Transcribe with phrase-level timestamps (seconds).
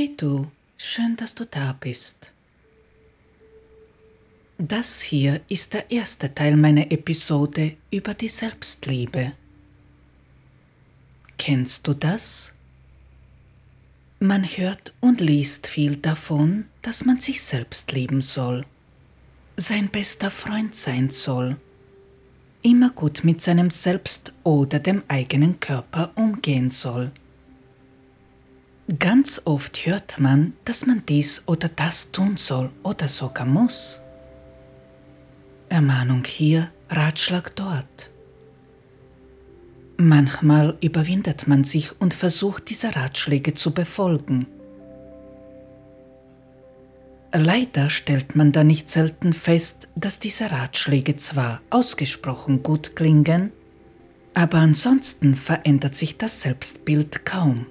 [0.00, 2.30] Hey du, schön, dass du da bist.
[4.56, 9.32] Das hier ist der erste Teil meiner Episode über die Selbstliebe.
[11.36, 12.54] Kennst du das?
[14.20, 18.64] Man hört und liest viel davon, dass man sich selbst lieben soll,
[19.56, 21.56] sein bester Freund sein soll,
[22.62, 27.10] immer gut mit seinem Selbst oder dem eigenen Körper umgehen soll.
[28.96, 34.00] Ganz oft hört man, dass man dies oder das tun soll oder sogar muss.
[35.68, 38.10] Ermahnung hier, Ratschlag dort.
[39.98, 44.46] Manchmal überwindet man sich und versucht diese Ratschläge zu befolgen.
[47.34, 53.52] Leider stellt man da nicht selten fest, dass diese Ratschläge zwar ausgesprochen gut klingen,
[54.32, 57.66] aber ansonsten verändert sich das Selbstbild kaum.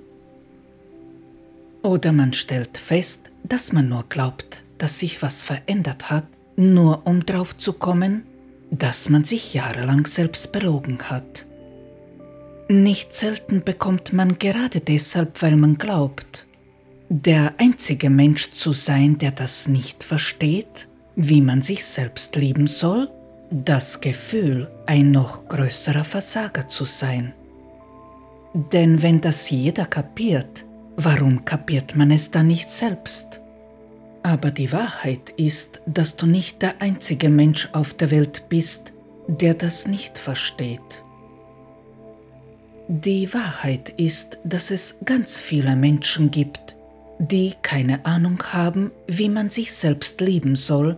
[1.88, 6.26] Oder man stellt fest, dass man nur glaubt, dass sich was verändert hat,
[6.58, 8.24] nur um drauf zu kommen,
[8.72, 11.46] dass man sich jahrelang selbst belogen hat.
[12.68, 16.46] Nicht selten bekommt man gerade deshalb, weil man glaubt,
[17.08, 23.10] der einzige Mensch zu sein, der das nicht versteht, wie man sich selbst lieben soll,
[23.50, 27.32] das Gefühl, ein noch größerer Versager zu sein.
[28.74, 30.66] Denn wenn das jeder kapiert,
[30.98, 33.40] warum kapiert man es dann nicht selbst?
[34.24, 38.92] Aber die Wahrheit ist, dass du nicht der einzige Mensch auf der Welt bist,
[39.28, 41.04] der das nicht versteht.
[42.90, 46.76] Die Wahrheit ist, dass es ganz viele Menschen gibt,
[47.20, 50.98] die keine Ahnung haben, wie man sich selbst lieben soll,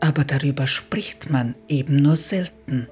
[0.00, 2.88] aber darüber spricht man eben nur selten.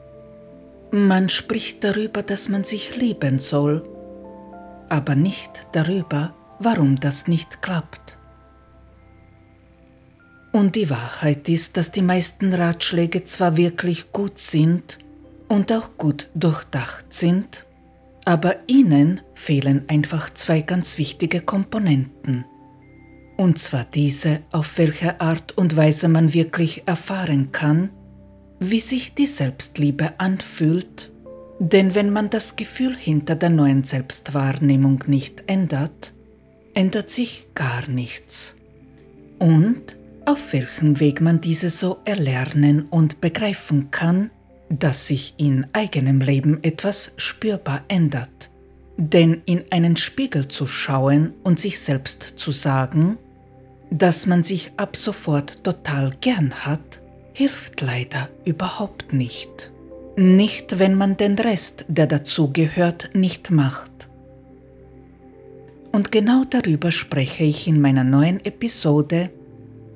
[0.93, 3.83] Man spricht darüber, dass man sich lieben soll,
[4.91, 8.19] aber nicht darüber, warum das nicht klappt.
[10.53, 14.99] Und die Wahrheit ist, dass die meisten Ratschläge zwar wirklich gut sind
[15.49, 17.65] und auch gut durchdacht sind,
[18.25, 22.45] aber ihnen fehlen einfach zwei ganz wichtige Komponenten.
[23.37, 27.91] Und zwar diese, auf welche Art und Weise man wirklich erfahren kann,
[28.59, 31.11] wie sich die Selbstliebe anfühlt,
[31.61, 36.15] denn wenn man das Gefühl hinter der neuen Selbstwahrnehmung nicht ändert,
[36.73, 38.57] ändert sich gar nichts.
[39.39, 44.31] Und auf welchem Weg man diese so erlernen und begreifen kann,
[44.71, 48.51] dass sich in eigenem Leben etwas spürbar ändert.
[48.97, 53.19] Denn in einen Spiegel zu schauen und sich selbst zu sagen,
[53.91, 57.03] dass man sich ab sofort total gern hat,
[57.35, 59.73] hilft leider überhaupt nicht.
[60.23, 64.11] Nicht, wenn man den Rest, der dazugehört, nicht macht.
[65.93, 69.31] Und genau darüber spreche ich in meiner neuen Episode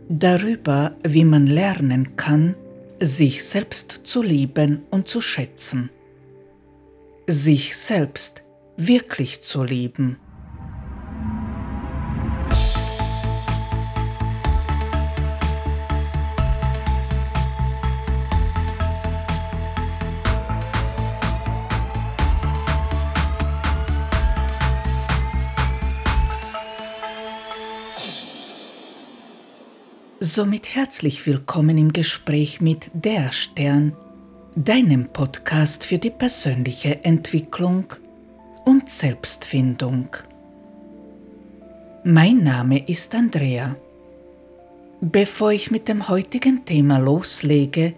[0.08, 2.54] darüber, wie man lernen kann,
[2.98, 5.90] sich selbst zu lieben und zu schätzen.
[7.26, 8.44] Sich selbst
[8.78, 10.16] wirklich zu lieben.
[30.36, 33.92] Somit herzlich willkommen im Gespräch mit Der Stern,
[34.56, 37.84] deinem Podcast für die persönliche Entwicklung
[38.64, 40.08] und Selbstfindung.
[42.02, 43.76] Mein Name ist Andrea.
[45.00, 47.94] Bevor ich mit dem heutigen Thema loslege,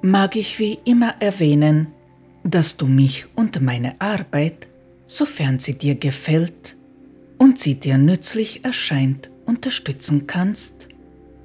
[0.00, 1.92] mag ich wie immer erwähnen,
[2.42, 4.66] dass du mich und meine Arbeit,
[5.06, 6.76] sofern sie dir gefällt
[7.38, 10.88] und sie dir nützlich erscheint, unterstützen kannst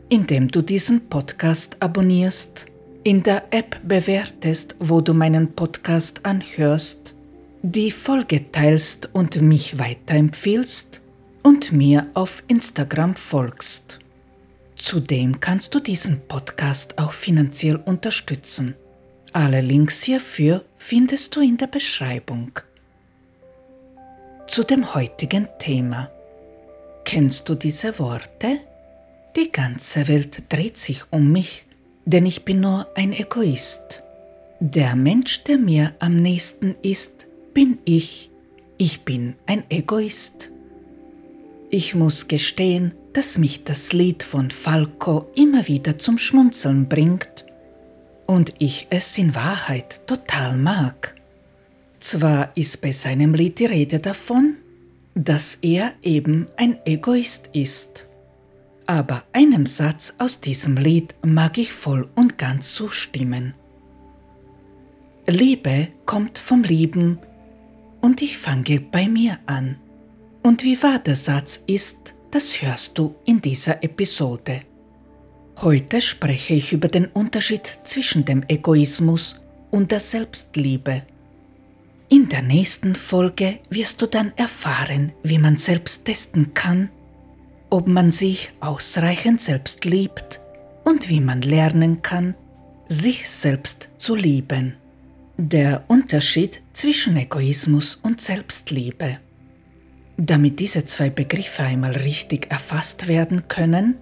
[0.09, 2.67] indem du diesen Podcast abonnierst,
[3.03, 7.13] in der App bewertest, wo du meinen Podcast anhörst,
[7.61, 11.01] die Folge teilst und mich weiterempfiehlst
[11.43, 13.99] und mir auf Instagram folgst.
[14.75, 18.75] Zudem kannst du diesen Podcast auch finanziell unterstützen.
[19.33, 22.51] Alle Links hierfür findest du in der Beschreibung.
[24.47, 26.09] Zu dem heutigen Thema.
[27.03, 28.59] Kennst du diese Worte?
[29.35, 31.65] Die ganze Welt dreht sich um mich,
[32.05, 34.03] denn ich bin nur ein Egoist.
[34.59, 38.31] Der Mensch, der mir am nächsten ist, bin ich.
[38.77, 40.51] Ich bin ein Egoist.
[41.69, 47.45] Ich muss gestehen, dass mich das Lied von Falco immer wieder zum Schmunzeln bringt
[48.25, 51.15] und ich es in Wahrheit total mag.
[51.99, 54.57] Zwar ist bei seinem Lied die Rede davon,
[55.15, 58.06] dass er eben ein Egoist ist.
[58.87, 63.53] Aber einem Satz aus diesem Lied mag ich voll und ganz zustimmen.
[65.27, 67.19] Liebe kommt vom Lieben
[67.99, 69.77] und ich fange bei mir an.
[70.41, 74.61] Und wie wahr der Satz ist, das hörst du in dieser Episode.
[75.57, 79.35] Heute spreche ich über den Unterschied zwischen dem Egoismus
[79.69, 81.03] und der Selbstliebe.
[82.09, 86.89] In der nächsten Folge wirst du dann erfahren, wie man selbst testen kann,
[87.69, 90.39] ob man sich ausreichend selbst liebt
[90.83, 92.35] und wie man lernen kann,
[92.87, 94.75] sich selbst zu lieben.
[95.37, 99.19] Der Unterschied zwischen Egoismus und Selbstliebe.
[100.17, 103.97] Damit diese zwei Begriffe einmal richtig erfasst werden können,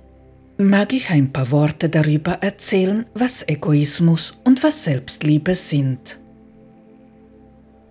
[0.58, 6.18] mag ich ein paar Worte darüber erzählen, was Egoismus und was Selbstliebe sind.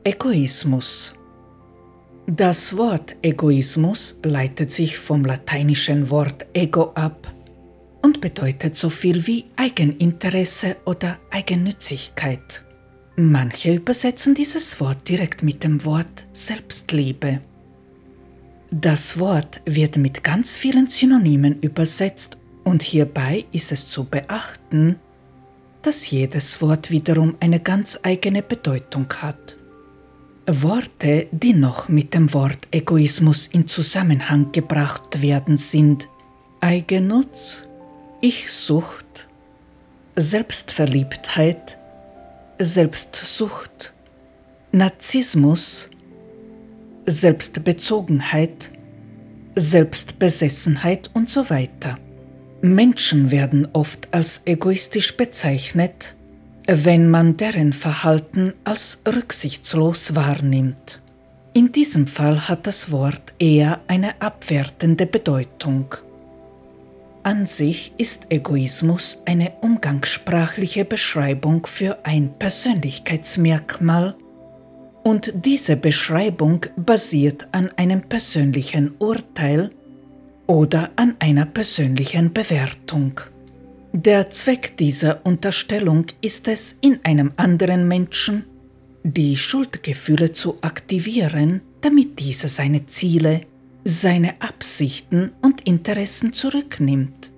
[0.05, 1.15] Egoismus
[2.26, 7.35] Das Wort Egoismus leitet sich vom lateinischen Wort ego ab
[8.00, 12.65] und bedeutet so viel wie Eigeninteresse oder Eigennützigkeit.
[13.17, 17.43] Manche übersetzen dieses Wort direkt mit dem Wort Selbstliebe.
[18.71, 24.97] Das Wort wird mit ganz vielen Synonymen übersetzt und hierbei ist es zu beachten,
[25.82, 29.59] dass jedes Wort wiederum eine ganz eigene Bedeutung hat.
[30.46, 36.08] Worte, die noch mit dem Wort Egoismus in Zusammenhang gebracht werden, sind
[36.61, 37.67] Eigennutz,
[38.20, 39.26] Ich-Sucht,
[40.17, 41.79] Selbstverliebtheit,
[42.58, 43.94] Selbstsucht,
[44.70, 45.88] Narzissmus,
[47.06, 48.70] Selbstbezogenheit,
[49.56, 51.99] Selbstbesessenheit und so weiter.
[52.61, 56.14] Menschen werden oft als egoistisch bezeichnet,
[56.66, 61.02] wenn man deren Verhalten als rücksichtslos wahrnimmt.
[61.52, 65.94] In diesem Fall hat das Wort eher eine abwertende Bedeutung.
[67.22, 74.16] An sich ist Egoismus eine umgangssprachliche Beschreibung für ein Persönlichkeitsmerkmal
[75.05, 79.70] und diese Beschreibung basiert an einem persönlichen Urteil
[80.46, 83.20] oder an einer persönlichen Bewertung.
[83.96, 88.44] Der Zweck dieser Unterstellung ist es, in einem anderen Menschen
[89.05, 93.43] die Schuldgefühle zu aktivieren, damit dieser seine Ziele,
[93.85, 97.31] seine Absichten und Interessen zurücknimmt.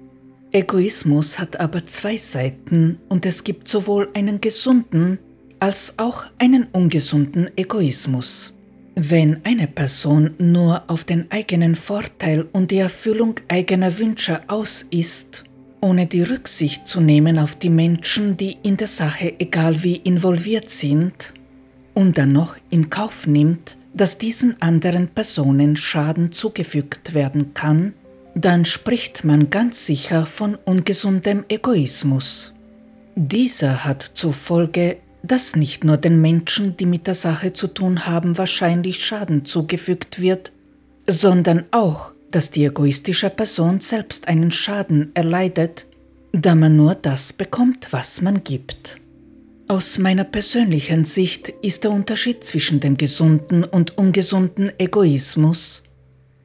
[0.51, 5.19] Egoismus hat aber zwei Seiten und es gibt sowohl einen gesunden
[5.61, 8.55] als auch einen ungesunden Egoismus.
[8.95, 15.45] Wenn eine Person nur auf den eigenen Vorteil und die Erfüllung eigener Wünsche aus ist,
[15.87, 20.69] ohne die Rücksicht zu nehmen auf die Menschen, die in der Sache egal wie involviert
[20.69, 21.33] sind,
[21.95, 27.95] und dann noch in Kauf nimmt, dass diesen anderen Personen Schaden zugefügt werden kann,
[28.35, 32.53] dann spricht man ganz sicher von ungesundem Egoismus.
[33.15, 38.07] Dieser hat zur Folge dass nicht nur den Menschen, die mit der Sache zu tun
[38.07, 40.53] haben, wahrscheinlich Schaden zugefügt wird,
[41.09, 45.87] sondern auch, dass die egoistische Person selbst einen Schaden erleidet,
[46.33, 49.01] da man nur das bekommt, was man gibt.
[49.69, 55.83] Aus meiner persönlichen Sicht ist der Unterschied zwischen dem gesunden und ungesunden Egoismus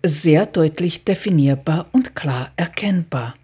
[0.02, 3.36] sehr deutlich definierbar und klar erkennbar.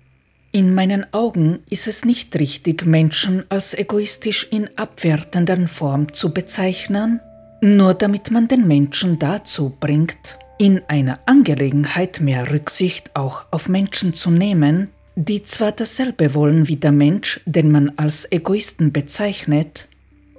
[0.54, 7.20] In meinen Augen ist es nicht richtig, Menschen als egoistisch in abwertender Form zu bezeichnen,
[7.60, 14.14] nur damit man den Menschen dazu bringt, in einer Angelegenheit mehr Rücksicht auch auf Menschen
[14.14, 19.88] zu nehmen, die zwar dasselbe wollen wie der Mensch, den man als Egoisten bezeichnet,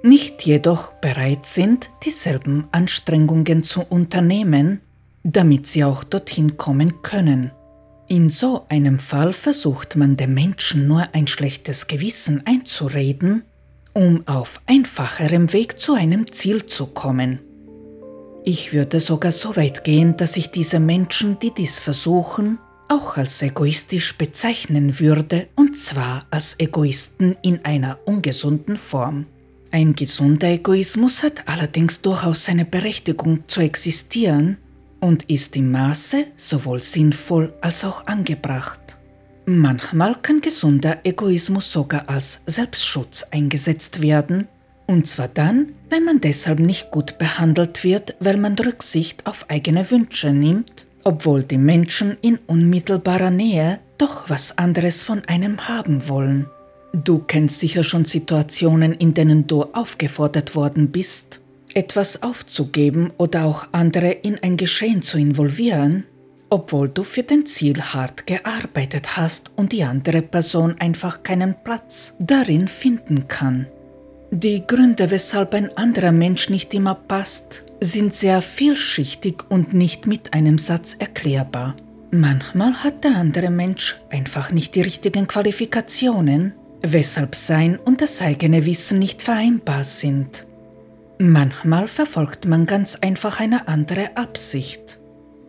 [0.03, 4.81] nicht jedoch bereit sind, dieselben Anstrengungen zu unternehmen,
[5.23, 7.51] damit sie auch dorthin kommen können.
[8.07, 13.43] In so einem Fall versucht man dem Menschen nur ein schlechtes Gewissen einzureden,
[13.93, 17.39] um auf einfacherem Weg zu einem Ziel zu kommen.
[18.43, 23.41] Ich würde sogar so weit gehen, dass ich diese Menschen, die dies versuchen, auch als
[23.41, 29.27] egoistisch bezeichnen würde, und zwar als Egoisten in einer ungesunden Form.
[29.71, 34.57] Ein gesunder Egoismus hat allerdings durchaus seine Berechtigung zu existieren,
[34.99, 38.97] und ist im Maße sowohl sinnvoll als auch angebracht.
[39.45, 44.47] Manchmal kann gesunder Egoismus sogar als Selbstschutz eingesetzt werden,
[44.89, 49.91] und zwar dann, wenn man deshalb nicht gut behandelt wird, weil man Rücksicht auf eigene
[49.91, 56.47] Wünsche nimmt, obwohl die Menschen in unmittelbarer Nähe doch was anderes von einem haben wollen.
[56.91, 61.39] Du kennst sicher schon Situationen, in denen du aufgefordert worden bist,
[61.75, 66.05] etwas aufzugeben oder auch andere in ein Geschehen zu involvieren,
[66.49, 72.15] obwohl du für dein Ziel hart gearbeitet hast und die andere Person einfach keinen Platz
[72.17, 73.67] darin finden kann.
[74.31, 80.33] Die Gründe, weshalb ein anderer Mensch nicht immer passt, sind sehr vielschichtig und nicht mit
[80.33, 81.75] einem Satz erklärbar.
[82.11, 88.65] Manchmal hat der andere Mensch einfach nicht die richtigen Qualifikationen, weshalb sein und das eigene
[88.65, 90.45] Wissen nicht vereinbar sind.
[91.17, 94.99] Manchmal verfolgt man ganz einfach eine andere Absicht.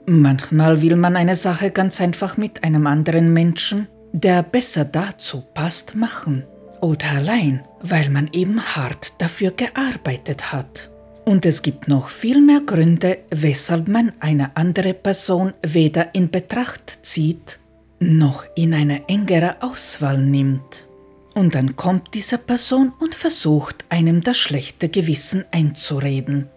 [0.06, 5.94] Manchmal will man eine Sache ganz einfach mit einem anderen Menschen, der besser dazu passt,
[5.94, 6.44] machen.
[6.80, 10.90] Oder allein, weil man eben hart dafür gearbeitet hat.
[11.24, 17.00] Und es gibt noch viel mehr Gründe, weshalb man eine andere Person weder in Betracht
[17.02, 17.58] zieht,
[18.00, 20.86] noch in eine engere Auswahl nimmt.
[21.34, 26.48] Und dann kommt diese Person und versucht einem das schlechte Gewissen einzureden.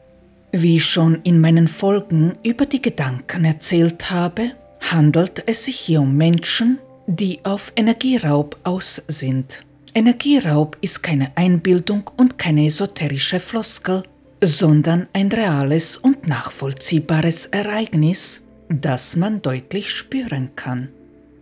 [0.52, 4.52] Wie ich schon in meinen Folgen über die Gedanken erzählt habe,
[4.92, 9.66] handelt es sich hier um Menschen, die auf Energieraub aus sind.
[9.96, 14.04] Energieraub ist keine Einbildung und keine esoterische Floskel,
[14.42, 20.90] sondern ein reales und nachvollziehbares Ereignis, das man deutlich spüren kann.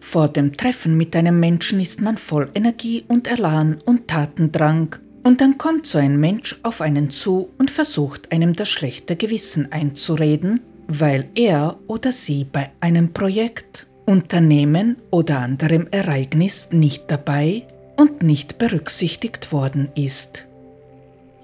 [0.02, 5.40] Vor dem Treffen mit einem Menschen ist man voll Energie und Elan und Tatendrang und
[5.40, 10.60] dann kommt so ein Mensch auf einen zu und versucht einem das schlechte Gewissen einzureden,
[10.88, 17.68] weil er oder sie bei einem Projekt, Unternehmen oder anderem Ereignis nicht dabei
[17.98, 20.46] und nicht berücksichtigt worden ist.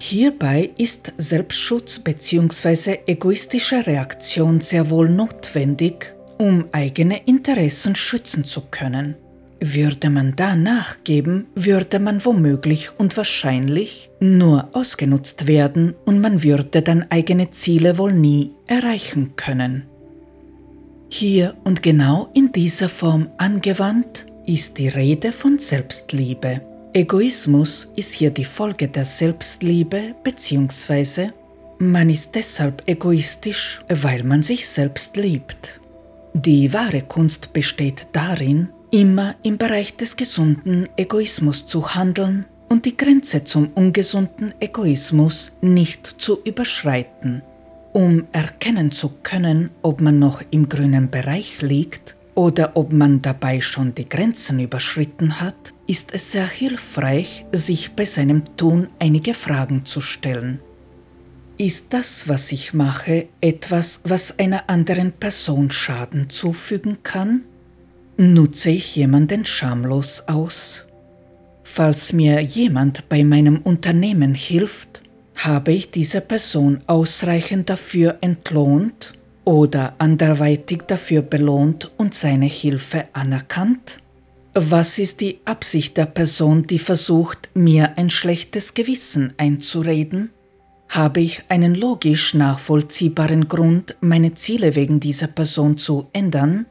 [0.00, 2.98] Hierbei ist Selbstschutz bzw.
[3.06, 9.16] egoistische Reaktion sehr wohl notwendig, um eigene Interessen schützen zu können.
[9.60, 16.80] Würde man da nachgeben, würde man womöglich und wahrscheinlich nur ausgenutzt werden und man würde
[16.80, 19.86] dann eigene Ziele wohl nie erreichen können.
[21.10, 26.62] Hier und genau in dieser Form angewandt ist die Rede von Selbstliebe.
[26.94, 31.32] Egoismus ist hier die Folge der Selbstliebe bzw.
[31.78, 35.80] man ist deshalb egoistisch, weil man sich selbst liebt.
[36.32, 42.96] Die wahre Kunst besteht darin, immer im Bereich des gesunden Egoismus zu handeln und die
[42.96, 47.42] Grenze zum ungesunden Egoismus nicht zu überschreiten.
[47.92, 53.60] Um erkennen zu können, ob man noch im grünen Bereich liegt oder ob man dabei
[53.60, 59.84] schon die Grenzen überschritten hat, ist es sehr hilfreich, sich bei seinem Tun einige Fragen
[59.84, 60.60] zu stellen.
[61.56, 67.42] Ist das, was ich mache, etwas, was einer anderen Person Schaden zufügen kann?
[68.16, 70.86] Nutze ich jemanden schamlos aus?
[71.64, 75.02] Falls mir jemand bei meinem Unternehmen hilft,
[75.34, 79.17] habe ich diese Person ausreichend dafür entlohnt
[79.48, 84.02] oder anderweitig dafür belohnt und seine Hilfe anerkannt?
[84.52, 90.28] Was ist die Absicht der Person, die versucht, mir ein schlechtes Gewissen einzureden?
[90.90, 96.66] Habe ich einen logisch nachvollziehbaren Grund, meine Ziele wegen dieser Person zu ändern?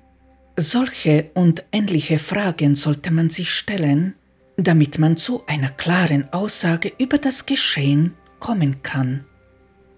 [0.55, 4.13] Solche und ähnliche Fragen sollte man sich stellen,
[4.55, 9.25] damit man zu einer klaren Aussage über das Geschehen kommen kann.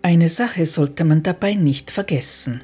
[0.02, 2.62] Eine Sache sollte man dabei nicht vergessen.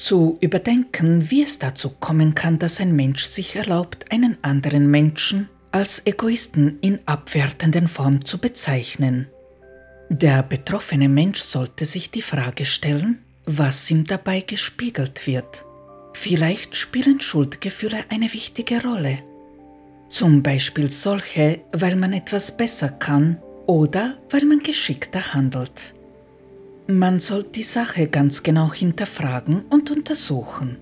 [0.00, 5.50] Zu überdenken, wie es dazu kommen kann, dass ein Mensch sich erlaubt, einen anderen Menschen
[5.72, 9.28] als Egoisten in abwertenden Form zu bezeichnen.
[10.08, 15.66] Der betroffene Mensch sollte sich die Frage stellen, was ihm dabei gespiegelt wird.
[16.14, 19.18] Vielleicht spielen Schuldgefühle eine wichtige Rolle.
[20.08, 25.92] Zum Beispiel solche, weil man etwas besser kann oder weil man geschickter handelt.
[26.90, 30.76] Man soll die Sache ganz genau hinterfragen und untersuchen.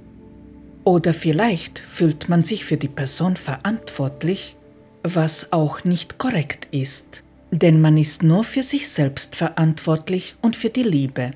[0.82, 4.56] Oder vielleicht fühlt man sich für die Person verantwortlich,
[5.02, 10.70] was auch nicht korrekt ist, denn man ist nur für sich selbst verantwortlich und für
[10.70, 11.32] die Liebe.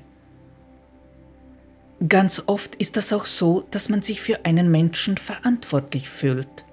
[2.09, 6.65] Ganz oft ist das auch so, dass man sich für einen Menschen verantwortlich fühlt.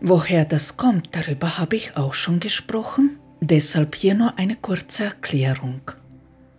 [0.00, 5.82] Woher das kommt, darüber habe ich auch schon gesprochen, deshalb hier nur eine kurze Erklärung.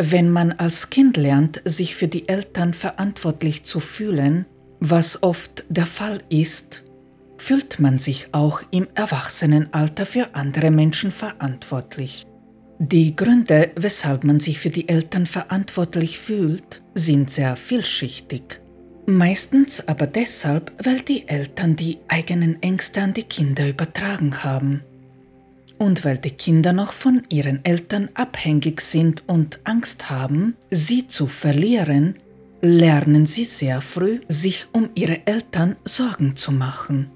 [0.02, 4.46] Wenn man als Kind lernt, sich für die Eltern verantwortlich zu fühlen,
[4.80, 6.86] was oft der Fall ist,
[7.36, 12.26] fühlt man sich auch im Erwachsenenalter für andere Menschen verantwortlich.
[12.80, 18.62] Die Gründe, weshalb man sich für die Eltern verantwortlich fühlt, sind sehr vielschichtig.
[19.06, 24.82] Meistens aber deshalb, weil die Eltern die eigenen Ängste an die Kinder übertragen haben.
[25.80, 31.26] Und weil die Kinder noch von ihren Eltern abhängig sind und Angst haben, sie zu
[31.26, 32.16] verlieren,
[32.62, 37.10] lernen sie sehr früh, sich um ihre Eltern Sorgen zu machen.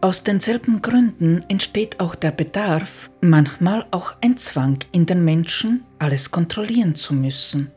[0.00, 6.30] Aus denselben Gründen entsteht auch der Bedarf, manchmal auch ein Zwang in den Menschen, alles
[6.30, 7.72] kontrollieren zu müssen.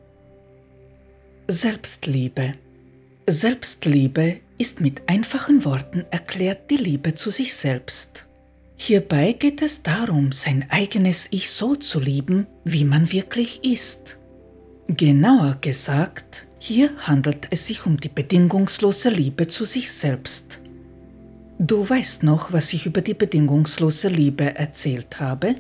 [1.48, 2.54] Selbstliebe.
[3.26, 8.28] Selbstliebe ist mit einfachen Worten erklärt die Liebe zu sich selbst.
[8.84, 14.18] Hierbei geht es darum, sein eigenes Ich so zu lieben, wie man wirklich ist.
[14.88, 20.62] Genauer gesagt, hier handelt es sich um die bedingungslose Liebe zu sich selbst.
[21.60, 25.58] Du weißt noch, was ich über die bedingungslose Liebe erzählt habe?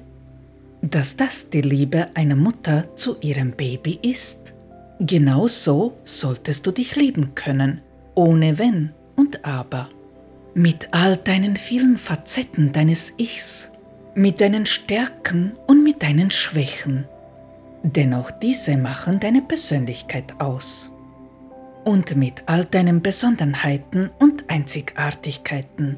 [0.82, 4.56] Dass das die Liebe einer Mutter zu ihrem Baby ist?
[5.00, 7.82] Genau so solltest du dich lieben können,
[8.16, 9.90] ohne Wenn und Aber.
[10.54, 13.72] Mit all deinen vielen Facetten deines Ichs,
[14.16, 17.06] mit deinen Stärken und mit deinen Schwächen.
[17.84, 20.92] Denn auch diese machen deine Persönlichkeit aus
[21.86, 25.98] und mit all deinen Besonderheiten und Einzigartigkeiten.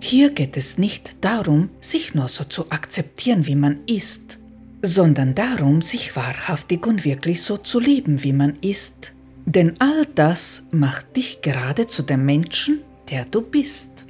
[0.00, 4.38] Hier geht es nicht darum, sich nur so zu akzeptieren, wie man ist,
[4.82, 9.12] sondern darum, sich wahrhaftig und wirklich so zu lieben, wie man ist.
[9.44, 12.80] Denn all das macht dich gerade zu dem Menschen,
[13.10, 14.06] der du bist.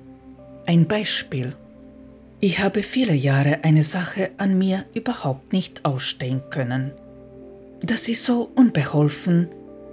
[0.67, 1.55] Ein Beispiel.
[2.41, 6.93] Ich habe viele Jahre eine Sache an mir überhaupt nicht ausstehen können.
[7.81, 9.49] Dass ich so unbeholfen,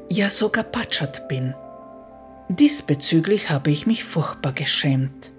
[0.09, 1.53] ja sogar patschert bin.
[2.50, 5.31] Diesbezüglich habe ich mich furchtbar geschämt.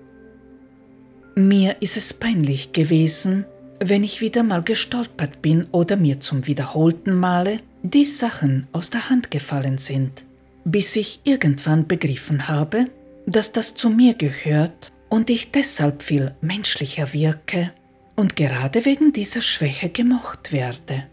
[1.37, 3.45] Mir ist es peinlich gewesen,
[3.79, 9.11] wenn ich wieder mal gestolpert bin oder mir zum wiederholten Male die Sachen aus der
[9.11, 10.25] Hand gefallen sind,
[10.65, 12.87] bis ich irgendwann begriffen habe,
[13.27, 17.73] dass das zu mir gehört und ich deshalb viel menschlicher wirke
[18.15, 21.05] und gerade wegen dieser Schwäche gemocht werde.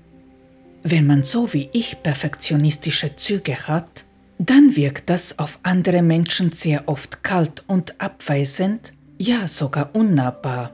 [0.84, 4.06] Wenn man so wie ich perfektionistische Züge hat,
[4.38, 10.74] dann wirkt das auf andere Menschen sehr oft kalt und abweisend, ja sogar unnahbar.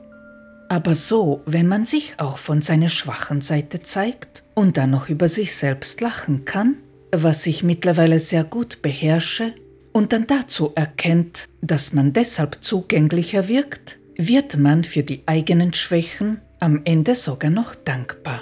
[0.69, 5.27] Aber so, wenn man sich auch von seiner schwachen Seite zeigt und dann noch über
[5.27, 6.77] sich selbst lachen kann,
[7.11, 9.53] was ich mittlerweile sehr gut beherrsche,
[9.91, 16.41] und dann dazu erkennt, dass man deshalb zugänglicher wirkt, wird man für die eigenen Schwächen
[16.59, 18.41] am Ende sogar noch dankbar.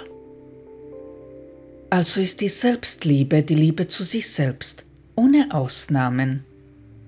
[1.90, 4.84] Also ist die Selbstliebe die Liebe zu sich selbst,
[5.14, 6.44] ohne Ausnahmen.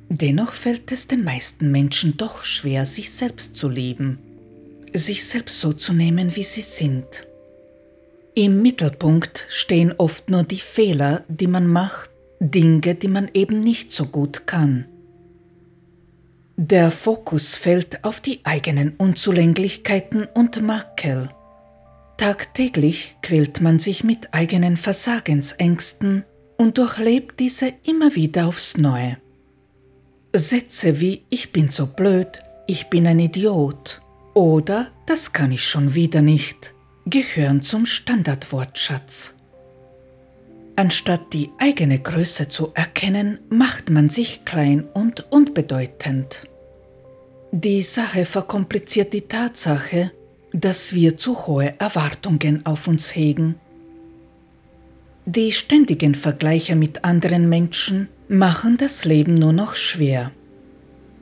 [0.08, 4.18] Dennoch fällt es den meisten Menschen doch schwer, sich selbst zu lieben,
[4.94, 7.26] sich selbst so zu nehmen, wie sie sind.
[8.34, 12.09] Im Mittelpunkt stehen oft nur die Fehler, die man macht,
[12.40, 14.86] Dinge, die man eben nicht so gut kann.
[16.56, 21.30] Der Fokus fällt auf die eigenen Unzulänglichkeiten und Makel.
[22.16, 26.24] Tagtäglich quält man sich mit eigenen Versagensängsten
[26.58, 29.16] und durchlebt diese immer wieder aufs Neue.
[30.34, 34.02] Sätze wie Ich bin so blöd, ich bin ein Idiot
[34.34, 36.74] oder Das kann ich schon wieder nicht
[37.06, 39.34] gehören zum Standardwortschatz.
[40.80, 46.48] Anstatt die eigene Größe zu erkennen, macht man sich klein und unbedeutend.
[47.52, 50.10] Die Sache verkompliziert die Tatsache,
[50.54, 53.56] dass wir zu hohe Erwartungen auf uns hegen.
[55.26, 60.30] Die ständigen Vergleiche mit anderen Menschen machen das Leben nur noch schwer.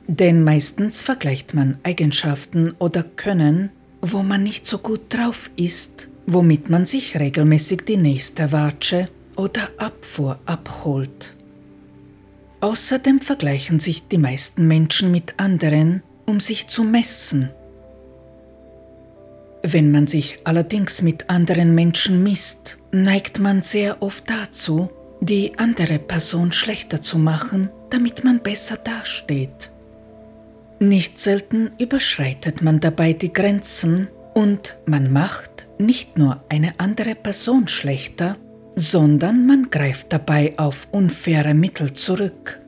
[0.07, 6.69] Denn meistens vergleicht man Eigenschaften oder Können, wo man nicht so gut drauf ist, womit
[6.69, 11.35] man sich regelmäßig die nächste Watsche oder Abfuhr abholt.
[12.61, 17.49] Außerdem vergleichen sich die meisten Menschen mit anderen, um sich zu messen
[19.61, 24.89] wenn man sich allerdings mit anderen Menschen misst, neigt man sehr oft dazu,
[25.21, 29.71] die andere Person schlechter zu machen, damit man besser dasteht.
[30.79, 37.67] Nicht selten überschreitet man dabei die Grenzen und man macht nicht nur eine andere Person
[37.67, 38.37] schlechter,
[38.79, 42.61] sondern man greift dabei auf unfaire Mittel zurück.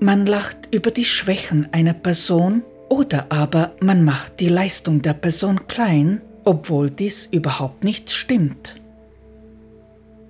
[0.00, 5.66] Man lacht über die Schwächen einer Person oder aber man macht die Leistung der Person
[5.68, 8.76] klein, obwohl dies überhaupt nicht stimmt.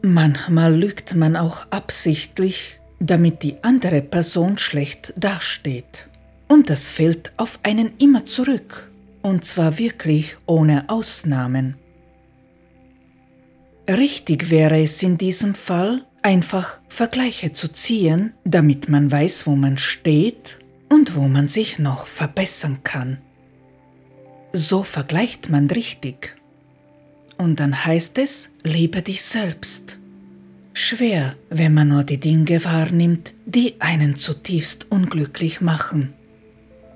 [0.02, 6.08] Manchmal lügt man auch absichtlich, damit die andere Person schlecht dasteht.
[6.48, 8.90] Und das fällt auf einen immer zurück,
[9.22, 11.76] und zwar wirklich ohne Ausnahmen.
[13.90, 19.78] Richtig wäre es in diesem Fall, einfach Vergleiche zu ziehen, damit man weiß, wo man
[19.78, 23.18] steht und wo man sich noch verbessern kann.
[24.52, 26.36] so vergleicht man richtig.
[27.36, 29.98] Und dann heißt es, liebe dich selbst.
[30.72, 36.14] Schwer, wenn man nur die Dinge wahrnimmt, die einen zutiefst unglücklich machen.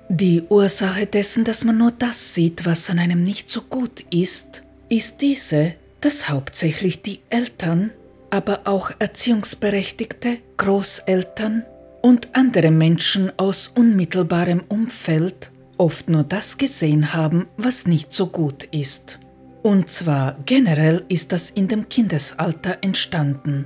[0.07, 4.63] Die Ursache dessen, dass man nur das sieht, was an einem nicht so gut ist,
[4.89, 7.89] ist diese, dass hauptsächlich die Eltern,
[8.29, 11.65] aber auch Erziehungsberechtigte, Großeltern
[12.03, 18.65] und andere Menschen aus unmittelbarem Umfeld oft nur das gesehen haben, was nicht so gut
[18.65, 19.17] ist.
[19.63, 23.65] Und zwar generell ist das in dem Kindesalter entstanden.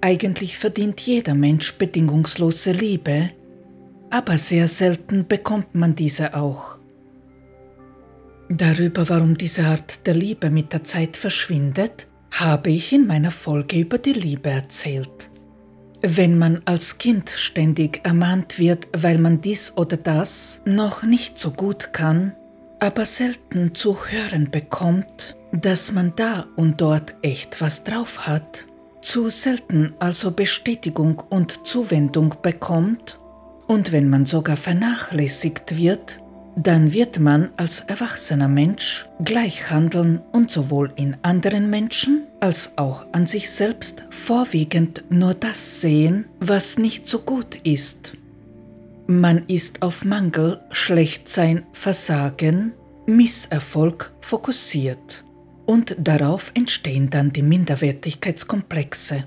[0.00, 3.32] Eigentlich verdient jeder Mensch bedingungslose Liebe,
[4.08, 6.79] aber sehr selten bekommt man diese auch.
[8.52, 13.78] Darüber, warum diese Art der Liebe mit der Zeit verschwindet, habe ich in meiner Folge
[13.78, 15.30] über die Liebe erzählt.
[16.02, 21.52] Wenn man als Kind ständig ermahnt wird, weil man dies oder das noch nicht so
[21.52, 22.34] gut kann,
[22.80, 28.66] aber selten zu hören bekommt, dass man da und dort echt was drauf hat,
[29.00, 33.20] zu selten also Bestätigung und Zuwendung bekommt,
[33.68, 36.19] und wenn man sogar vernachlässigt wird,
[36.56, 43.06] dann wird man als erwachsener Mensch gleich handeln und sowohl in anderen Menschen als auch
[43.12, 48.16] an sich selbst vorwiegend nur das sehen, was nicht so gut ist.
[49.06, 52.72] Man ist auf Mangel, Schlechtsein, Versagen,
[53.06, 55.24] Misserfolg fokussiert
[55.66, 59.24] und darauf entstehen dann die Minderwertigkeitskomplexe.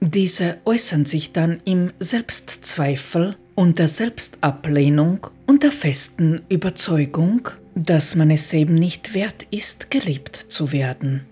[0.00, 8.30] Diese äußern sich dann im Selbstzweifel und der Selbstablehnung und der festen Überzeugung, dass man
[8.30, 11.24] es eben nicht wert ist, geliebt zu werden.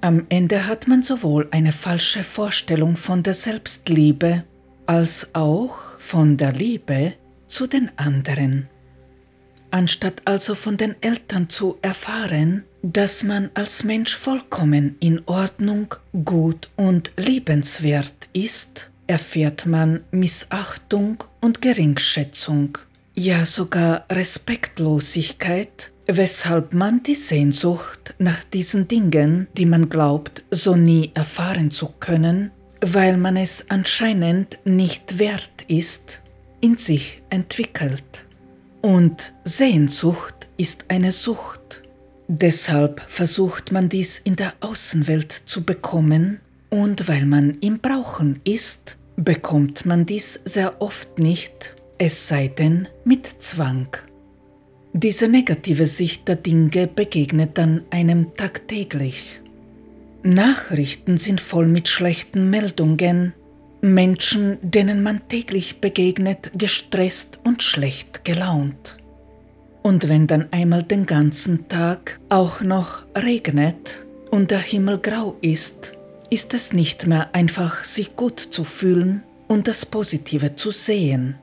[0.00, 4.44] Am Ende hat man sowohl eine falsche Vorstellung von der Selbstliebe
[4.86, 7.12] als auch von der Liebe
[7.46, 8.68] zu den anderen.
[9.70, 16.70] Anstatt also von den Eltern zu erfahren, dass man als Mensch vollkommen in Ordnung, gut
[16.76, 22.78] und liebenswert ist, erfährt man Missachtung und Geringschätzung,
[23.18, 31.10] ja sogar Respektlosigkeit, weshalb man die Sehnsucht nach diesen Dingen, die man glaubt, so nie
[31.14, 36.22] erfahren zu können, weil man es anscheinend nicht wert ist,
[36.60, 38.24] in sich entwickelt.
[38.80, 41.82] Und Sehnsucht ist eine Sucht.
[42.28, 48.98] Deshalb versucht man dies in der Außenwelt zu bekommen, und weil man im Brauchen ist,
[49.16, 53.88] bekommt man dies sehr oft nicht, es sei denn mit Zwang.
[54.92, 59.40] Diese negative Sicht der Dinge begegnet dann einem tagtäglich.
[60.22, 63.34] Nachrichten sind voll mit schlechten Meldungen,
[63.80, 68.98] Menschen, denen man täglich begegnet, gestresst und schlecht gelaunt.
[69.82, 75.92] Und wenn dann einmal den ganzen Tag auch noch regnet und der Himmel grau ist,
[76.30, 81.36] ist es nicht mehr einfach, sich gut zu fühlen und das Positive zu sehen.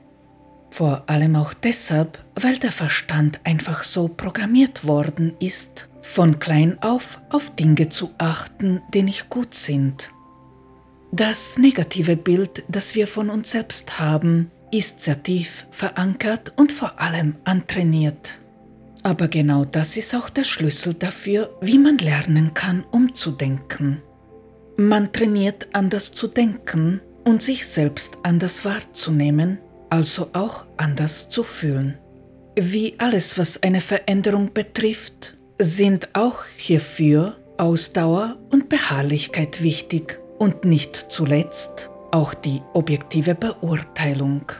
[0.76, 7.18] Vor allem auch deshalb, weil der Verstand einfach so programmiert worden ist, von klein auf
[7.30, 10.10] auf Dinge zu achten, die nicht gut sind.
[11.12, 17.00] Das negative Bild, das wir von uns selbst haben, ist sehr tief verankert und vor
[17.00, 18.38] allem antrainiert.
[19.02, 24.02] Aber genau das ist auch der Schlüssel dafür, wie man lernen kann, umzudenken.
[24.76, 29.58] Man trainiert anders zu denken und sich selbst anders wahrzunehmen,
[29.90, 31.98] also auch anders zu fühlen.
[32.58, 41.06] Wie alles, was eine Veränderung betrifft, sind auch hierfür Ausdauer und Beharrlichkeit wichtig und nicht
[41.08, 44.52] zuletzt auch die objektive Beurteilung.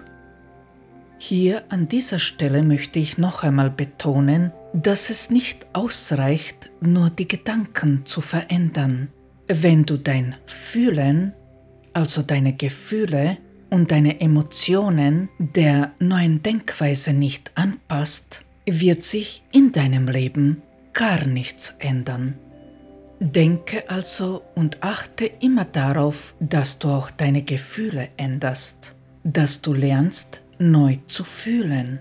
[1.18, 7.26] Hier an dieser Stelle möchte ich noch einmal betonen, dass es nicht ausreicht, nur die
[7.26, 9.08] Gedanken zu verändern.
[9.48, 11.32] Wenn du dein Fühlen,
[11.94, 13.38] also deine Gefühle
[13.70, 21.76] und deine Emotionen der neuen Denkweise nicht anpasst, wird sich in deinem Leben gar nichts
[21.78, 22.38] ändern.
[23.18, 30.42] Denke also und achte immer darauf, dass du auch deine Gefühle änderst, dass du lernst,
[30.58, 32.00] neu zu fühlen.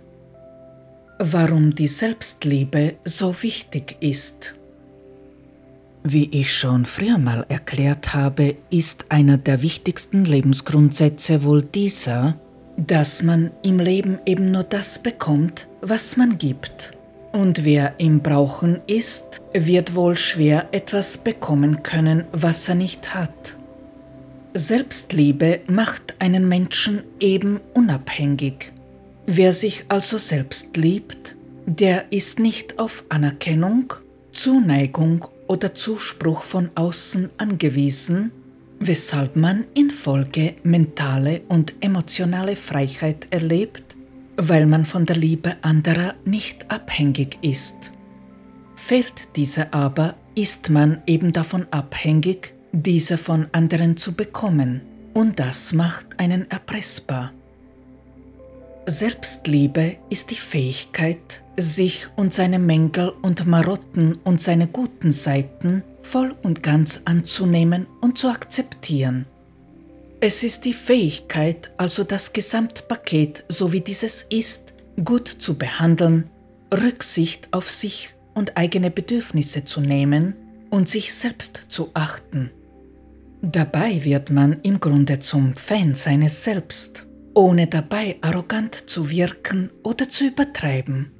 [1.20, 4.56] Warum die Selbstliebe so wichtig ist.
[6.08, 12.40] Wie ich schon früher mal erklärt habe, ist einer der wichtigsten Lebensgrundsätze wohl dieser,
[12.78, 16.92] dass man im Leben eben nur das bekommt, was man gibt.
[17.32, 23.58] Und wer im Brauchen ist, wird wohl schwer etwas bekommen können, was er nicht hat.
[24.54, 28.74] Selbstliebe macht einen Menschen eben unabhängig.
[29.26, 33.92] Wer sich also selbst liebt, der ist nicht auf Anerkennung,
[34.32, 38.32] Zuneigung oder Zuspruch von außen angewiesen,
[38.80, 43.96] weshalb man in Folge mentale und emotionale Freiheit erlebt,
[44.38, 47.92] weil man von der Liebe anderer nicht abhängig ist.
[48.76, 54.82] Fehlt diese aber, ist man eben davon abhängig, diese von anderen zu bekommen,
[55.14, 57.32] und das macht einen erpressbar.
[58.86, 66.36] Selbstliebe ist die Fähigkeit, sich und seine Mängel und Marotten und seine guten Seiten voll
[66.44, 69.26] und ganz anzunehmen und zu akzeptieren.
[70.22, 76.30] Es ist die Fähigkeit, also das Gesamtpaket, so wie dieses ist, gut zu behandeln,
[76.74, 80.36] Rücksicht auf sich und eigene Bedürfnisse zu nehmen
[80.70, 82.52] und sich selbst zu achten.
[83.42, 90.10] Dabei wird man im Grunde zum Fan seines Selbst, ohne dabei arrogant zu wirken oder
[90.10, 91.12] zu übertreiben.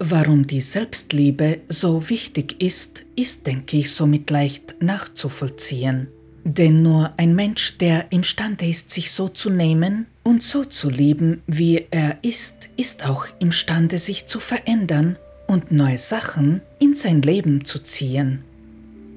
[0.00, 6.06] Warum die Selbstliebe so wichtig ist, ist, denke ich, somit leicht nachzuvollziehen.
[6.44, 11.42] Denn nur ein Mensch, der imstande ist, sich so zu nehmen und so zu lieben,
[11.48, 17.64] wie er ist, ist auch imstande, sich zu verändern und neue Sachen in sein Leben
[17.64, 18.44] zu ziehen.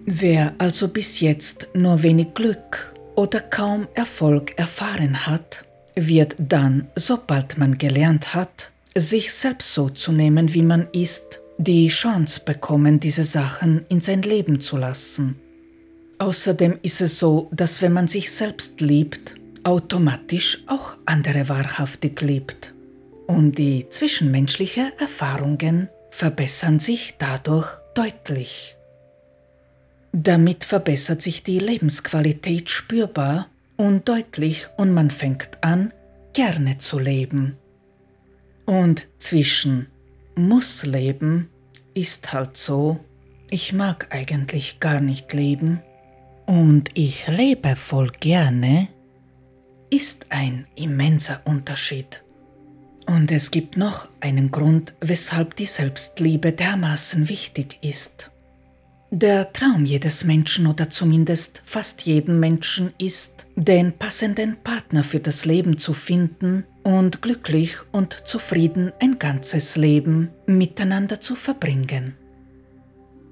[0.05, 5.63] Wer also bis jetzt nur wenig Glück oder kaum Erfolg erfahren hat,
[5.95, 11.87] wird dann, sobald man gelernt hat, sich selbst so zu nehmen, wie man ist, die
[11.87, 15.39] Chance bekommen, diese Sachen in sein Leben zu lassen.
[16.19, 22.73] Außerdem ist es so, dass wenn man sich selbst liebt, automatisch auch andere wahrhaftig liebt.
[23.27, 28.75] Und die zwischenmenschlichen Erfahrungen verbessern sich dadurch deutlich.
[30.11, 35.93] Damit verbessert sich die Lebensqualität spürbar und deutlich und man fängt an,
[36.33, 37.57] gerne zu leben.
[38.71, 39.87] Und zwischen
[40.33, 41.49] muss leben
[41.93, 43.01] ist halt so,
[43.49, 45.81] ich mag eigentlich gar nicht leben
[46.45, 48.87] und ich lebe voll gerne,
[49.89, 52.23] ist ein immenser Unterschied.
[53.07, 58.31] Und es gibt noch einen Grund, weshalb die Selbstliebe dermaßen wichtig ist.
[59.09, 65.43] Der Traum jedes Menschen oder zumindest fast jeden Menschen ist, den passenden Partner für das
[65.43, 72.15] Leben zu finden und glücklich und zufrieden ein ganzes Leben miteinander zu verbringen.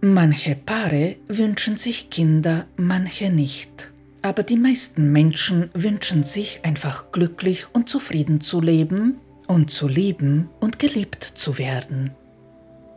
[0.01, 3.91] Manche Paare wünschen sich Kinder, manche nicht.
[4.21, 10.49] Aber die meisten Menschen wünschen sich einfach glücklich und zufrieden zu leben und zu lieben
[10.59, 12.12] und geliebt zu werden.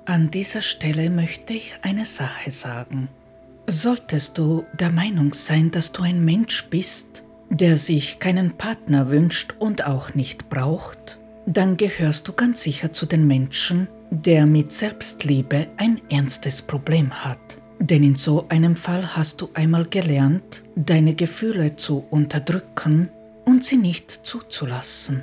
[0.05, 3.09] An dieser Stelle möchte ich eine Sache sagen.
[3.69, 7.22] Solltest du der Meinung sein, dass du ein Mensch bist,
[7.53, 13.05] der sich keinen Partner wünscht und auch nicht braucht, dann gehörst du ganz sicher zu
[13.05, 17.39] den Menschen, der mit Selbstliebe ein ernstes Problem hat.
[17.79, 23.11] Denn in so einem Fall hast du einmal gelernt, deine Gefühle zu unterdrücken
[23.45, 25.23] und sie nicht zuzulassen.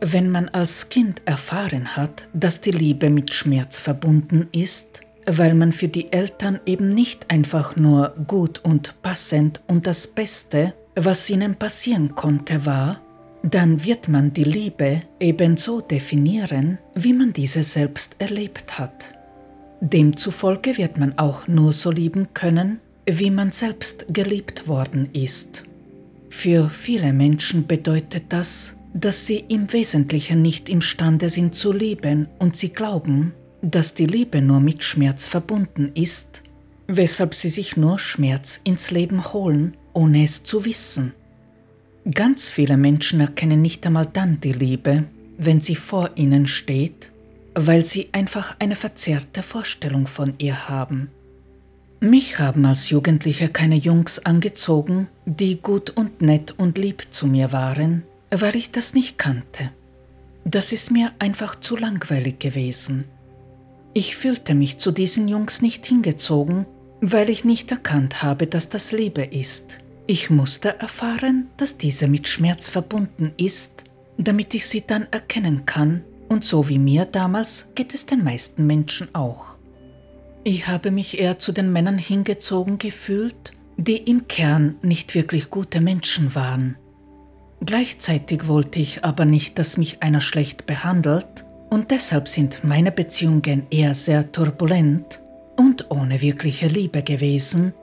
[0.00, 5.72] Wenn man als Kind erfahren hat, dass die Liebe mit Schmerz verbunden ist, weil man
[5.72, 11.54] für die Eltern eben nicht einfach nur gut und passend und das Beste, was ihnen
[11.56, 13.00] passieren konnte, war,
[13.42, 19.14] dann wird man die Liebe ebenso definieren, wie man diese selbst erlebt hat.
[19.80, 25.64] Demzufolge wird man auch nur so lieben können, wie man selbst geliebt worden ist.
[26.28, 32.56] Für viele Menschen bedeutet das, dass sie im Wesentlichen nicht imstande sind zu lieben und
[32.56, 36.42] sie glauben, dass die Liebe nur mit Schmerz verbunden ist,
[36.86, 41.12] weshalb sie sich nur Schmerz ins Leben holen, ohne es zu wissen.
[42.12, 45.04] Ganz viele Menschen erkennen nicht einmal dann die Liebe,
[45.38, 47.10] wenn sie vor ihnen steht,
[47.54, 51.10] weil sie einfach eine verzerrte Vorstellung von ihr haben.
[52.00, 57.52] Mich haben als Jugendlicher keine Jungs angezogen, die gut und nett und lieb zu mir
[57.52, 59.70] waren, weil ich das nicht kannte.
[60.44, 63.04] Das ist mir einfach zu langweilig gewesen.
[63.92, 66.64] Ich fühlte mich zu diesen Jungs nicht hingezogen,
[67.00, 69.78] weil ich nicht erkannt habe, dass das Liebe ist.
[70.06, 73.84] Ich musste erfahren, dass diese mit Schmerz verbunden ist,
[74.18, 78.66] damit ich sie dann erkennen kann, und so wie mir damals geht es den meisten
[78.66, 79.56] Menschen auch.
[80.44, 85.80] Ich habe mich eher zu den Männern hingezogen gefühlt, die im Kern nicht wirklich gute
[85.80, 86.76] Menschen waren.
[87.64, 93.66] Gleichzeitig wollte ich aber nicht, dass mich einer schlecht behandelt und deshalb sind meine Beziehungen
[93.70, 95.20] eher sehr turbulent
[95.60, 97.74] und ohne wirkliche Liebe gewesen,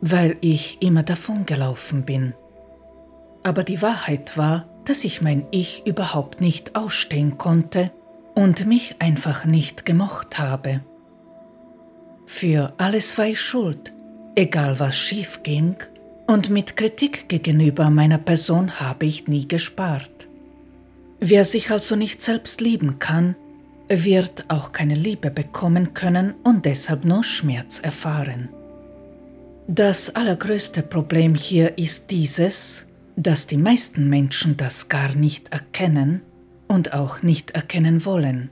[0.00, 2.32] weil ich immer davongelaufen bin.
[3.42, 7.90] Aber die Wahrheit war, dass ich mein Ich überhaupt nicht ausstehen konnte
[8.34, 10.80] und mich einfach nicht gemocht habe.
[12.24, 13.92] Für alles war ich schuld,
[14.34, 15.76] egal was schief ging,
[16.26, 20.26] und mit Kritik gegenüber meiner Person habe ich nie gespart.
[21.20, 23.36] Wer sich also nicht selbst lieben kann,
[23.88, 28.48] wird auch keine Liebe bekommen können und deshalb nur Schmerz erfahren.
[29.68, 36.22] Das allergrößte Problem hier ist dieses, dass die meisten Menschen das gar nicht erkennen
[36.68, 38.50] und auch nicht erkennen wollen.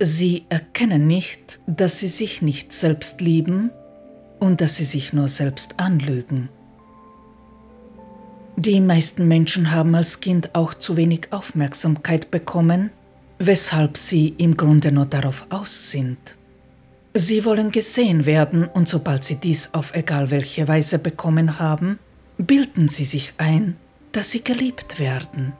[0.00, 3.70] Sie erkennen nicht, dass sie sich nicht selbst lieben
[4.38, 6.48] und dass sie sich nur selbst anlügen.
[8.56, 12.90] Die meisten Menschen haben als Kind auch zu wenig Aufmerksamkeit bekommen,
[13.38, 16.36] weshalb sie im Grunde nur darauf aus sind.
[17.14, 21.98] Sie wollen gesehen werden und sobald sie dies auf egal welche Weise bekommen haben,
[22.36, 23.76] bilden sie sich ein,
[24.12, 25.52] dass sie geliebt werden.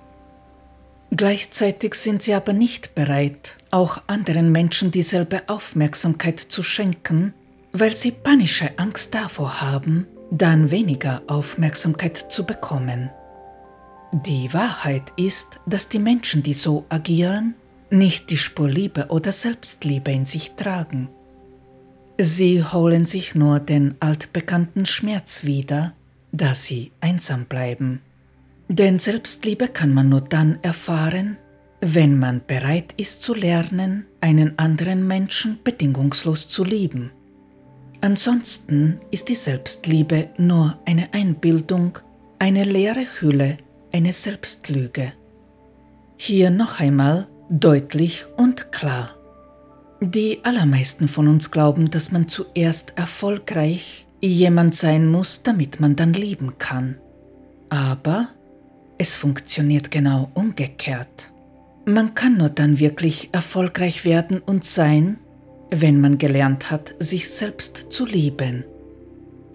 [1.11, 7.33] Gleichzeitig sind sie aber nicht bereit, auch anderen Menschen dieselbe Aufmerksamkeit zu schenken,
[7.73, 13.11] weil sie panische Angst davor haben, dann weniger Aufmerksamkeit zu bekommen.
[14.13, 17.55] Die Wahrheit ist, dass die Menschen, die so agieren,
[17.91, 21.09] nicht die Spur Liebe oder Selbstliebe in sich tragen.
[22.21, 25.95] Sie holen sich nur den altbekannten Schmerz wieder,
[26.33, 28.01] da sie einsam bleiben.
[28.69, 31.39] Denn Selbstliebe kann man nur dann erfahren,
[31.81, 37.13] wenn man bereit ist zu lernen, einen anderen Menschen bedingungslos zu lieben.
[38.01, 41.99] Ansonsten ist die Selbstliebe nur eine Einbildung,
[42.39, 43.59] eine leere Hülle,
[43.93, 45.13] eine Selbstlüge.
[46.17, 49.17] Hier noch einmal deutlich und klar.
[50.01, 56.13] Die allermeisten von uns glauben, dass man zuerst erfolgreich jemand sein muss, damit man dann
[56.13, 56.99] lieben kann.
[57.69, 58.29] Aber
[58.99, 61.33] es funktioniert genau umgekehrt.
[61.85, 65.19] Man kann nur dann wirklich erfolgreich werden und sein,
[65.71, 68.65] wenn man gelernt hat, sich selbst zu lieben.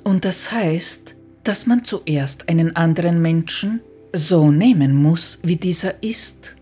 [0.03, 3.81] Und das heißt, dass man zuerst einen anderen Menschen
[4.13, 6.55] so nehmen muss, wie dieser ist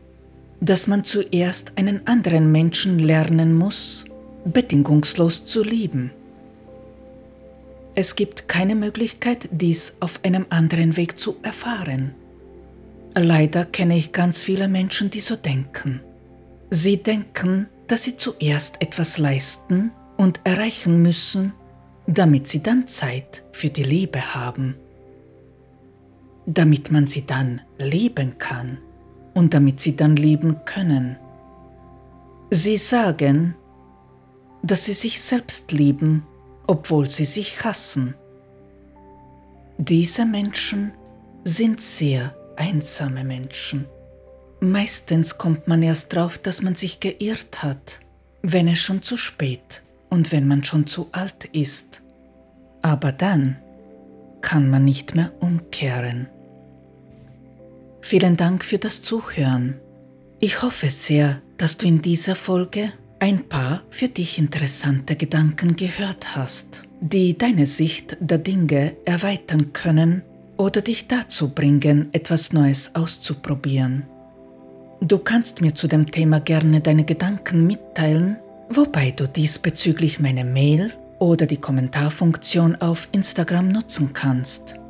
[0.62, 4.06] dass man zuerst einen anderen Menschen lernen muss,
[4.46, 6.12] bedingungslos zu lieben.
[7.96, 12.14] Es gibt keine Möglichkeit, dies auf einem anderen Weg zu erfahren.
[13.16, 16.00] Leider kenne ich ganz viele Menschen, die so denken.
[16.70, 21.54] Sie denken, dass sie zuerst etwas leisten und erreichen müssen,
[22.08, 24.76] damit sie dann Zeit für die Liebe haben.
[26.46, 28.78] Damit man sie dann lieben kann
[29.34, 31.18] und damit sie dann leben können.
[32.50, 33.56] Sie sagen,
[34.64, 36.26] dass sie sich selbst lieben,
[36.68, 38.16] obwohl sie sich hassen.
[39.78, 40.92] Diese Menschen
[41.44, 43.86] sind sehr einsame Menschen.
[44.60, 48.00] Meistens kommt man erst drauf, dass man sich geirrt hat,
[48.44, 52.04] wenn es schon zu spät und wenn man schon zu alt ist.
[52.84, 53.58] Aber dann
[54.42, 56.30] kann man nicht mehr umkehren.
[58.02, 59.80] Vielen Dank für das Zuhören.
[60.40, 66.36] Ich hoffe sehr, dass du in dieser Folge ein paar für dich interessante Gedanken gehört
[66.36, 70.24] hast, die deine Sicht der Dinge erweitern können
[70.58, 74.08] oder dich dazu bringen, etwas Neues auszuprobieren.
[75.02, 78.38] Du kannst mir zu dem Thema gerne deine Gedanken mitteilen,
[78.70, 84.81] wobei du diesbezüglich meine Mail oder die Kommentarfunktion auf Instagram nutzen kannst.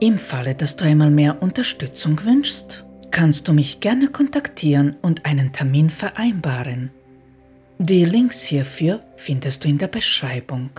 [0.00, 5.52] Im Falle, dass du einmal mehr Unterstützung wünschst, kannst du mich gerne kontaktieren und einen
[5.52, 6.90] Termin vereinbaren.
[7.78, 10.70] Die Links hierfür findest du in der Beschreibung.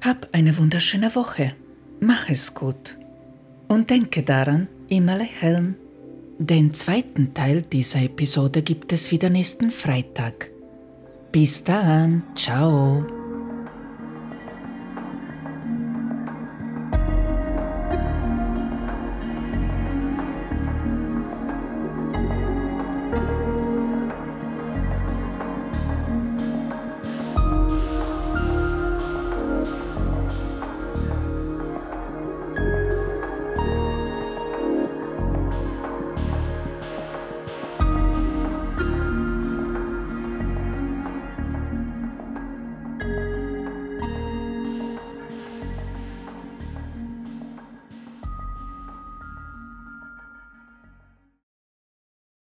[0.00, 1.54] Hab eine wunderschöne Woche.
[2.00, 2.96] Mach es gut.
[3.68, 5.76] Und denke daran, immer lächeln.
[6.38, 10.50] Den zweiten Teil dieser Episode gibt es wieder nächsten Freitag.
[11.30, 13.19] Bis dann, ciao.